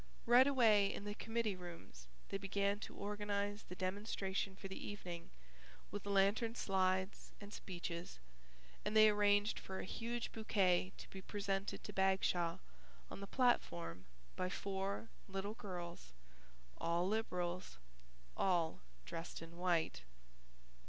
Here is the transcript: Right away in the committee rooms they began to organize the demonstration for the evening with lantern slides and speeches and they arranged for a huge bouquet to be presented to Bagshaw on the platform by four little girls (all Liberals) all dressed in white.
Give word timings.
Right 0.25 0.47
away 0.47 0.91
in 0.91 1.03
the 1.03 1.13
committee 1.13 1.55
rooms 1.55 2.07
they 2.29 2.39
began 2.39 2.79
to 2.79 2.95
organize 2.95 3.61
the 3.69 3.75
demonstration 3.75 4.55
for 4.55 4.67
the 4.67 4.87
evening 4.89 5.29
with 5.91 6.07
lantern 6.07 6.55
slides 6.55 7.33
and 7.39 7.53
speeches 7.53 8.17
and 8.83 8.97
they 8.97 9.11
arranged 9.11 9.59
for 9.59 9.77
a 9.79 9.85
huge 9.85 10.31
bouquet 10.31 10.91
to 10.97 11.07
be 11.11 11.21
presented 11.21 11.83
to 11.83 11.93
Bagshaw 11.93 12.57
on 13.11 13.19
the 13.19 13.27
platform 13.27 14.05
by 14.35 14.49
four 14.49 15.09
little 15.27 15.53
girls 15.53 16.13
(all 16.79 17.07
Liberals) 17.07 17.77
all 18.35 18.79
dressed 19.05 19.39
in 19.39 19.55
white. 19.55 20.01